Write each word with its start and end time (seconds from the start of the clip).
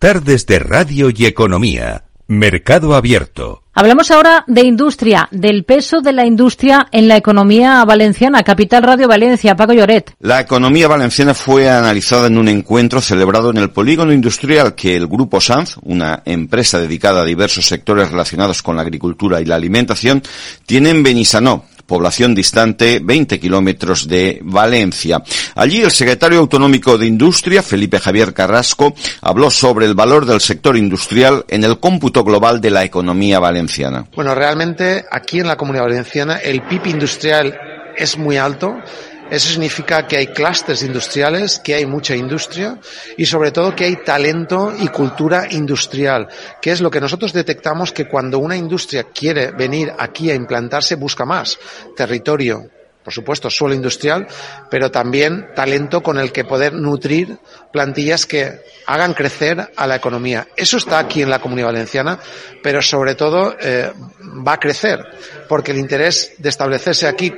Tardes 0.00 0.46
de 0.46 0.58
Radio 0.58 1.10
y 1.14 1.26
Economía. 1.26 2.04
Mercado 2.26 2.94
Abierto. 2.94 3.64
Hablamos 3.74 4.10
ahora 4.10 4.44
de 4.46 4.62
industria, 4.62 5.28
del 5.30 5.64
peso 5.64 6.00
de 6.00 6.12
la 6.12 6.24
industria 6.24 6.86
en 6.90 7.06
la 7.06 7.18
economía 7.18 7.84
valenciana. 7.84 8.42
Capital 8.42 8.82
Radio 8.82 9.08
Valencia, 9.08 9.56
Paco 9.56 9.74
Lloret. 9.74 10.14
La 10.20 10.40
economía 10.40 10.88
valenciana 10.88 11.34
fue 11.34 11.68
analizada 11.68 12.28
en 12.28 12.38
un 12.38 12.48
encuentro 12.48 13.02
celebrado 13.02 13.50
en 13.50 13.58
el 13.58 13.70
polígono 13.70 14.14
industrial 14.14 14.74
que 14.74 14.96
el 14.96 15.06
Grupo 15.06 15.38
Sanz, 15.38 15.76
una 15.82 16.22
empresa 16.24 16.80
dedicada 16.80 17.20
a 17.20 17.26
diversos 17.26 17.66
sectores 17.66 18.10
relacionados 18.10 18.62
con 18.62 18.76
la 18.76 18.82
agricultura 18.82 19.40
y 19.42 19.44
la 19.44 19.56
alimentación, 19.56 20.22
tiene 20.64 20.90
en 20.90 21.02
Benissanó, 21.02 21.66
población 21.90 22.36
distante 22.36 23.00
20 23.02 23.40
kilómetros 23.40 24.06
de 24.06 24.38
Valencia. 24.44 25.20
Allí 25.56 25.82
el 25.82 25.90
secretario 25.90 26.38
autonómico 26.38 26.96
de 26.96 27.06
Industria, 27.06 27.64
Felipe 27.64 27.98
Javier 27.98 28.32
Carrasco, 28.32 28.94
habló 29.22 29.50
sobre 29.50 29.86
el 29.86 29.94
valor 29.94 30.24
del 30.24 30.40
sector 30.40 30.76
industrial 30.76 31.44
en 31.48 31.64
el 31.64 31.80
cómputo 31.80 32.22
global 32.22 32.60
de 32.60 32.70
la 32.70 32.84
economía 32.84 33.40
valenciana. 33.40 34.06
Bueno, 34.14 34.36
realmente 34.36 35.04
aquí 35.10 35.40
en 35.40 35.48
la 35.48 35.56
comunidad 35.56 35.82
valenciana 35.82 36.36
el 36.36 36.62
PIB 36.62 36.86
industrial 36.86 37.58
es 37.96 38.16
muy 38.16 38.36
alto 38.36 38.76
eso 39.30 39.48
significa 39.48 40.06
que 40.06 40.16
hay 40.16 40.26
clústeres 40.28 40.82
industriales, 40.82 41.60
que 41.60 41.74
hay 41.74 41.86
mucha 41.86 42.16
industria 42.16 42.78
y 43.16 43.26
sobre 43.26 43.52
todo 43.52 43.74
que 43.74 43.84
hay 43.84 43.96
talento 44.04 44.72
y 44.78 44.88
cultura 44.88 45.46
industrial, 45.50 46.28
que 46.60 46.72
es 46.72 46.80
lo 46.80 46.90
que 46.90 47.00
nosotros 47.00 47.32
detectamos 47.32 47.92
que 47.92 48.08
cuando 48.08 48.38
una 48.38 48.56
industria 48.56 49.04
quiere 49.04 49.52
venir 49.52 49.92
aquí 49.98 50.30
a 50.30 50.34
implantarse 50.34 50.96
busca 50.96 51.24
más 51.24 51.58
territorio, 51.96 52.68
por 53.04 53.14
supuesto, 53.14 53.48
suelo 53.48 53.74
industrial, 53.74 54.26
pero 54.70 54.90
también 54.90 55.48
talento 55.54 56.02
con 56.02 56.18
el 56.18 56.32
que 56.32 56.44
poder 56.44 56.74
nutrir 56.74 57.38
plantillas 57.72 58.26
que 58.26 58.60
hagan 58.86 59.14
crecer 59.14 59.72
a 59.74 59.86
la 59.86 59.96
economía. 59.96 60.48
Eso 60.54 60.76
está 60.76 60.98
aquí 60.98 61.22
en 61.22 61.30
la 61.30 61.40
Comunidad 61.40 61.68
Valenciana, 61.68 62.18
pero 62.62 62.82
sobre 62.82 63.14
todo 63.14 63.56
eh, 63.58 63.90
va 64.46 64.54
a 64.54 64.60
crecer, 64.60 65.00
porque 65.48 65.72
el 65.72 65.78
interés 65.78 66.34
de 66.38 66.50
establecerse 66.50 67.06
aquí 67.06 67.32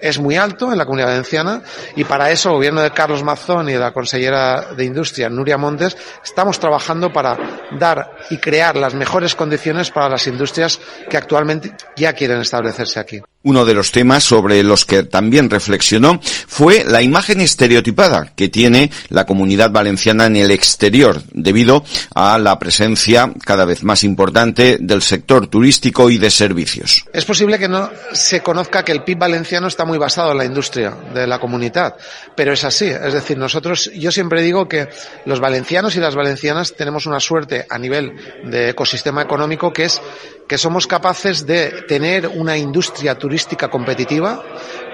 es 0.00 0.18
muy 0.18 0.36
alto 0.36 0.72
en 0.72 0.78
la 0.78 0.84
comunidad 0.84 1.08
valenciana 1.08 1.62
y 1.96 2.04
para 2.04 2.30
eso 2.30 2.50
el 2.50 2.56
gobierno 2.56 2.80
de 2.80 2.90
Carlos 2.90 3.22
Mazón 3.22 3.68
y 3.68 3.72
de 3.72 3.78
la 3.78 3.92
consellera 3.92 4.72
de 4.76 4.84
Industria, 4.84 5.28
Nuria 5.28 5.58
Montes, 5.58 5.96
estamos 6.24 6.58
trabajando 6.58 7.12
para 7.12 7.38
dar 7.78 8.16
y 8.30 8.38
crear 8.38 8.76
las 8.76 8.94
mejores 8.94 9.34
condiciones 9.34 9.90
para 9.90 10.08
las 10.08 10.26
industrias 10.26 10.80
que 11.08 11.16
actualmente 11.16 11.74
ya 11.96 12.12
quieren 12.12 12.40
establecerse 12.40 13.00
aquí. 13.00 13.22
Uno 13.42 13.64
de 13.64 13.72
los 13.72 13.90
temas 13.90 14.22
sobre 14.22 14.62
los 14.62 14.84
que 14.84 15.02
también 15.02 15.48
reflexionó 15.48 16.20
fue 16.22 16.84
la 16.84 17.00
imagen 17.00 17.40
estereotipada 17.40 18.32
que 18.36 18.50
tiene 18.50 18.90
la 19.08 19.24
comunidad 19.24 19.70
valenciana 19.70 20.26
en 20.26 20.36
el 20.36 20.50
exterior 20.50 21.22
debido 21.32 21.82
a 22.14 22.38
la 22.38 22.58
presencia 22.58 23.32
cada 23.46 23.64
vez 23.64 23.82
más 23.82 24.04
importante 24.04 24.76
del 24.78 25.00
sector 25.00 25.46
turístico 25.46 26.10
y 26.10 26.18
de 26.18 26.30
servicios. 26.30 27.06
Es 27.14 27.24
posible 27.24 27.58
que 27.58 27.66
no 27.66 27.90
se 28.12 28.42
conozca 28.42 28.84
que 28.84 28.92
el 28.92 29.04
PIB 29.04 29.18
valenciano 29.18 29.68
está 29.68 29.86
muy 29.86 29.96
basado 29.96 30.32
en 30.32 30.38
la 30.38 30.44
industria 30.44 30.94
de 31.14 31.26
la 31.26 31.38
comunidad, 31.38 31.96
pero 32.36 32.52
es 32.52 32.62
así. 32.64 32.88
Es 32.88 33.14
decir, 33.14 33.38
nosotros, 33.38 33.90
yo 33.94 34.12
siempre 34.12 34.42
digo 34.42 34.68
que 34.68 34.88
los 35.24 35.40
valencianos 35.40 35.96
y 35.96 36.00
las 36.00 36.14
valencianas 36.14 36.74
tenemos 36.76 37.06
una 37.06 37.20
suerte 37.20 37.66
a 37.70 37.78
nivel 37.78 38.12
de 38.44 38.68
ecosistema 38.68 39.22
económico 39.22 39.72
que 39.72 39.84
es 39.84 39.98
que 40.50 40.58
somos 40.58 40.88
capaces 40.88 41.46
de 41.46 41.82
tener 41.82 42.26
una 42.26 42.56
industria 42.56 43.14
turística 43.14 43.70
competitiva, 43.70 44.42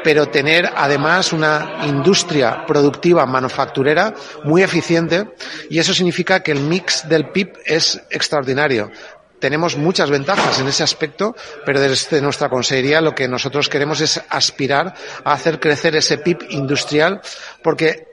pero 0.04 0.28
tener 0.28 0.70
además 0.76 1.32
una 1.32 1.78
industria 1.86 2.66
productiva 2.66 3.24
manufacturera 3.24 4.12
muy 4.44 4.62
eficiente 4.62 5.30
y 5.70 5.78
eso 5.78 5.94
significa 5.94 6.42
que 6.42 6.52
el 6.52 6.60
mix 6.60 7.08
del 7.08 7.30
PIB 7.30 7.54
es 7.64 7.98
extraordinario. 8.10 8.90
Tenemos 9.38 9.78
muchas 9.78 10.10
ventajas 10.10 10.60
en 10.60 10.68
ese 10.68 10.82
aspecto, 10.82 11.34
pero 11.64 11.80
desde 11.80 12.20
nuestra 12.20 12.50
consejería 12.50 13.00
lo 13.00 13.14
que 13.14 13.26
nosotros 13.26 13.70
queremos 13.70 14.02
es 14.02 14.20
aspirar 14.28 14.92
a 15.24 15.32
hacer 15.32 15.58
crecer 15.58 15.96
ese 15.96 16.18
PIB 16.18 16.48
industrial, 16.50 17.22
porque 17.62 18.08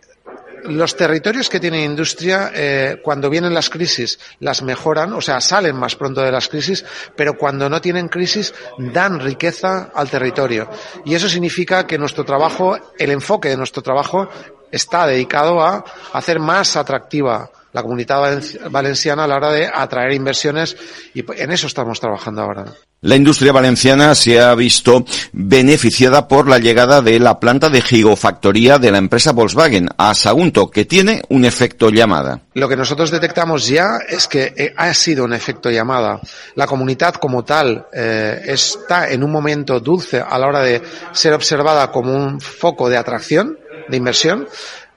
los 0.65 0.95
territorios 0.95 1.49
que 1.49 1.59
tienen 1.59 1.91
industria, 1.91 2.51
eh, 2.53 2.99
cuando 3.03 3.29
vienen 3.29 3.53
las 3.53 3.69
crisis, 3.69 4.19
las 4.39 4.61
mejoran, 4.61 5.13
o 5.13 5.21
sea, 5.21 5.41
salen 5.41 5.75
más 5.75 5.95
pronto 5.95 6.21
de 6.21 6.31
las 6.31 6.49
crisis, 6.49 6.85
pero 7.15 7.37
cuando 7.37 7.69
no 7.69 7.81
tienen 7.81 8.07
crisis, 8.07 8.53
dan 8.77 9.19
riqueza 9.19 9.91
al 9.93 10.09
territorio. 10.09 10.69
Y 11.05 11.15
eso 11.15 11.29
significa 11.29 11.85
que 11.85 11.97
nuestro 11.97 12.23
trabajo, 12.23 12.77
el 12.97 13.11
enfoque 13.11 13.49
de 13.49 13.57
nuestro 13.57 13.81
trabajo, 13.81 14.29
está 14.71 15.05
dedicado 15.05 15.61
a 15.61 15.83
hacer 16.13 16.39
más 16.39 16.75
atractiva 16.75 17.49
la 17.73 17.81
comunidad 17.81 18.41
valenciana 18.69 19.23
a 19.23 19.27
la 19.27 19.35
hora 19.35 19.51
de 19.51 19.69
atraer 19.71 20.13
inversiones 20.13 20.77
y 21.13 21.23
en 21.41 21.51
eso 21.51 21.67
estamos 21.67 21.99
trabajando 21.99 22.41
ahora. 22.41 22.65
La 23.03 23.17
industria 23.17 23.51
valenciana 23.51 24.15
se 24.15 24.39
ha 24.39 24.55
visto 24.55 25.03
beneficiada 25.33 26.25
por 26.25 26.47
la 26.47 26.57
llegada 26.57 27.01
de 27.01 27.19
la 27.19 27.37
planta 27.37 27.67
de 27.69 27.81
gigofactoría 27.81 28.79
de 28.79 28.91
la 28.91 28.97
empresa 28.97 29.33
Volkswagen 29.33 29.89
a 29.97 30.13
Sagunto, 30.13 30.71
que 30.71 30.85
tiene 30.85 31.21
un 31.27 31.43
efecto 31.43 31.89
llamada. 31.89 32.39
Lo 32.53 32.69
que 32.69 32.77
nosotros 32.77 33.11
detectamos 33.11 33.67
ya 33.67 33.97
es 34.07 34.29
que 34.29 34.53
eh, 34.55 34.73
ha 34.77 34.93
sido 34.93 35.25
un 35.25 35.33
efecto 35.33 35.69
llamada. 35.69 36.21
La 36.55 36.65
comunidad 36.65 37.15
como 37.15 37.43
tal 37.43 37.87
eh, 37.91 38.41
está 38.45 39.09
en 39.09 39.21
un 39.21 39.31
momento 39.31 39.81
dulce 39.81 40.21
a 40.21 40.39
la 40.39 40.47
hora 40.47 40.61
de 40.61 40.81
ser 41.11 41.33
observada 41.33 41.91
como 41.91 42.15
un 42.15 42.39
foco 42.39 42.87
de 42.87 42.95
atracción, 42.95 43.57
de 43.89 43.97
inversión, 43.97 44.47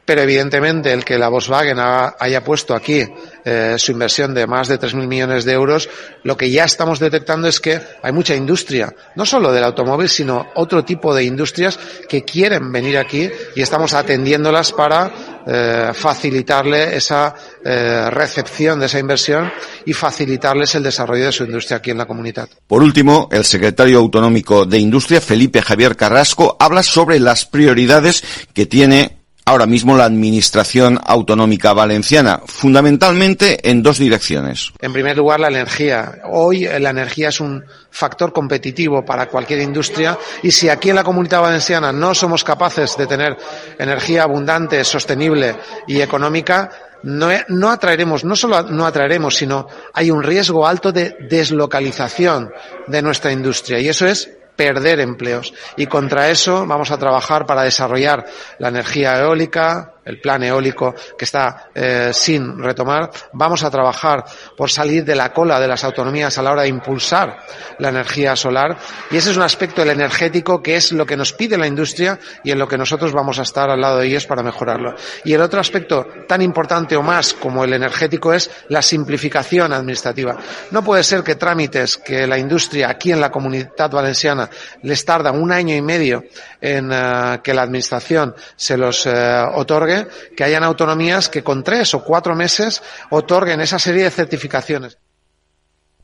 pero 0.06 0.22
evidentemente 0.22 0.92
el 0.92 1.04
que 1.04 1.18
la 1.18 1.28
Volkswagen 1.28 1.78
haya 1.78 2.44
puesto 2.44 2.74
aquí 2.74 3.04
eh, 3.44 3.74
su 3.76 3.92
inversión 3.92 4.32
de 4.32 4.46
más 4.46 4.68
de 4.68 4.78
3.000 4.78 5.06
millones 5.06 5.44
de 5.44 5.52
euros, 5.52 5.90
lo 6.22 6.36
que 6.36 6.50
ya 6.50 6.64
estamos 6.64 7.00
detectando 7.00 7.48
es 7.48 7.60
que 7.60 7.80
hay 8.02 8.12
mucha 8.12 8.34
industria, 8.34 8.94
no 9.16 9.26
solo 9.26 9.52
del 9.52 9.64
automóvil, 9.64 10.08
sino 10.08 10.46
otro 10.54 10.84
tipo 10.84 11.14
de 11.14 11.24
industrias 11.24 11.78
que 12.08 12.22
quieren 12.22 12.70
venir 12.72 12.96
aquí 12.96 13.28
y 13.54 13.60
estamos 13.60 13.92
atendiéndolas 13.94 14.72
para 14.72 15.12
eh, 15.46 15.90
facilitarle 15.92 16.96
esa 16.96 17.34
eh, 17.64 18.08
recepción 18.10 18.78
de 18.78 18.86
esa 18.86 19.00
inversión 19.00 19.52
y 19.84 19.92
facilitarles 19.92 20.74
el 20.76 20.84
desarrollo 20.84 21.26
de 21.26 21.32
su 21.32 21.44
industria 21.44 21.78
aquí 21.78 21.90
en 21.90 21.98
la 21.98 22.06
comunidad. 22.06 22.48
Por 22.66 22.82
último, 22.82 23.28
el 23.32 23.44
secretario 23.44 23.98
autonómico 23.98 24.66
de 24.66 24.78
Industria, 24.78 25.20
Felipe 25.20 25.62
Javier 25.62 25.96
Carrasco, 25.96 26.56
habla 26.60 26.84
sobre 26.84 27.18
las 27.18 27.44
prioridades 27.44 28.22
que 28.54 28.66
tiene 28.66 29.15
ahora 29.46 29.66
mismo 29.66 29.96
la 29.96 30.04
Administración 30.04 30.98
Autonómica 31.04 31.72
Valenciana, 31.72 32.42
fundamentalmente 32.46 33.70
en 33.70 33.80
dos 33.80 33.98
direcciones. 33.98 34.72
En 34.80 34.92
primer 34.92 35.16
lugar, 35.16 35.38
la 35.38 35.46
energía. 35.46 36.18
Hoy 36.24 36.64
la 36.64 36.90
energía 36.90 37.28
es 37.28 37.40
un 37.40 37.64
factor 37.90 38.32
competitivo 38.32 39.04
para 39.04 39.26
cualquier 39.26 39.60
industria 39.60 40.18
y 40.42 40.50
si 40.50 40.68
aquí 40.68 40.90
en 40.90 40.96
la 40.96 41.04
Comunidad 41.04 41.42
Valenciana 41.42 41.92
no 41.92 42.12
somos 42.12 42.42
capaces 42.42 42.96
de 42.96 43.06
tener 43.06 43.36
energía 43.78 44.24
abundante, 44.24 44.82
sostenible 44.82 45.54
y 45.86 46.00
económica, 46.00 46.68
no, 47.04 47.28
no, 47.48 47.70
atraeremos, 47.70 48.24
no 48.24 48.34
solo 48.34 48.64
no 48.64 48.84
atraeremos, 48.84 49.36
sino 49.36 49.68
hay 49.92 50.10
un 50.10 50.24
riesgo 50.24 50.66
alto 50.66 50.90
de 50.90 51.16
deslocalización 51.30 52.50
de 52.88 53.00
nuestra 53.00 53.30
industria 53.30 53.78
y 53.78 53.88
eso 53.88 54.06
es 54.08 54.28
perder 54.56 55.00
empleos. 55.00 55.52
Y 55.76 55.86
contra 55.86 56.30
eso 56.30 56.66
vamos 56.66 56.90
a 56.90 56.98
trabajar 56.98 57.46
para 57.46 57.62
desarrollar 57.62 58.26
la 58.58 58.68
energía 58.68 59.18
eólica, 59.20 59.92
el 60.06 60.20
plan 60.20 60.42
eólico 60.44 60.94
que 61.18 61.24
está 61.24 61.68
eh, 61.74 62.10
sin 62.12 62.62
retomar. 62.62 63.10
Vamos 63.32 63.64
a 63.64 63.70
trabajar 63.70 64.24
por 64.56 64.70
salir 64.70 65.04
de 65.04 65.16
la 65.16 65.32
cola 65.32 65.60
de 65.60 65.66
las 65.66 65.82
autonomías 65.84 66.38
a 66.38 66.42
la 66.42 66.52
hora 66.52 66.62
de 66.62 66.68
impulsar 66.68 67.38
la 67.78 67.88
energía 67.88 68.36
solar. 68.36 68.78
Y 69.10 69.16
ese 69.16 69.32
es 69.32 69.36
un 69.36 69.42
aspecto 69.42 69.82
del 69.82 69.90
energético 69.90 70.62
que 70.62 70.76
es 70.76 70.92
lo 70.92 71.04
que 71.04 71.16
nos 71.16 71.32
pide 71.32 71.58
la 71.58 71.66
industria 71.66 72.18
y 72.44 72.52
en 72.52 72.58
lo 72.58 72.68
que 72.68 72.78
nosotros 72.78 73.12
vamos 73.12 73.38
a 73.40 73.42
estar 73.42 73.68
al 73.68 73.80
lado 73.80 73.98
de 73.98 74.06
ellos 74.06 74.26
para 74.26 74.42
mejorarlo. 74.42 74.94
Y 75.24 75.32
el 75.32 75.40
otro 75.40 75.60
aspecto 75.60 76.06
tan 76.28 76.40
importante 76.40 76.96
o 76.96 77.02
más 77.02 77.34
como 77.34 77.64
el 77.64 77.72
energético 77.72 78.32
es 78.32 78.48
la 78.68 78.82
simplificación 78.82 79.72
administrativa. 79.72 80.36
No 80.70 80.84
puede 80.84 81.02
ser 81.02 81.24
que 81.24 81.34
trámites 81.34 81.98
que 81.98 82.26
la 82.28 82.38
industria 82.38 82.90
aquí 82.90 83.10
en 83.10 83.20
la 83.20 83.30
comunidad 83.30 83.90
valenciana 83.90 84.48
les 84.82 85.04
tarda 85.04 85.32
un 85.32 85.50
año 85.50 85.74
y 85.74 85.82
medio 85.82 86.24
en 86.60 86.90
eh, 86.92 87.40
que 87.42 87.52
la 87.52 87.62
administración 87.62 88.34
se 88.54 88.76
los 88.76 89.06
eh, 89.06 89.44
otorgue 89.54 89.95
que 90.36 90.44
hayan 90.44 90.62
autonomías 90.62 91.28
que 91.28 91.42
con 91.42 91.64
tres 91.64 91.94
o 91.94 92.04
cuatro 92.04 92.34
meses 92.34 92.82
otorguen 93.10 93.60
esa 93.60 93.78
serie 93.78 94.04
de 94.04 94.10
certificaciones. 94.10 94.98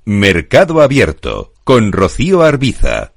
Mercado 0.05 0.83
Abierto 0.83 1.53
con 1.65 1.93
Rocío 1.93 2.43
Arbiza. 2.43 3.13